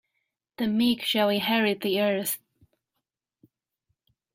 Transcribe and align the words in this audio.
The 0.57 0.65
meek 0.65 1.03
shall 1.03 1.29
inherit 1.29 1.81
the 1.81 2.01
earth. 2.01 2.39